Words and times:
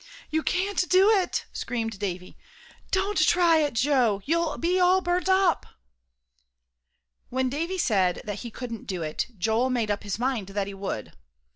"You 0.31 0.41
can't 0.41 0.89
do 0.89 1.11
it," 1.11 1.45
screamed 1.53 1.99
Davie; 1.99 2.35
"don't 2.89 3.19
try 3.23 3.57
it, 3.59 3.75
Joe, 3.75 4.23
you'll 4.25 4.57
be 4.57 4.79
all 4.79 4.99
burnt 4.99 5.29
up." 5.29 5.67
When 7.29 7.49
Davie 7.49 7.77
said 7.77 8.23
that 8.25 8.39
he 8.39 8.49
couldn't 8.49 8.87
do 8.87 9.03
it, 9.03 9.27
Joel 9.37 9.69
made 9.69 9.91
up 9.91 10.01
his 10.01 10.17
mind 10.17 10.47
that 10.47 10.65
he 10.65 10.73
would. 10.73 11.13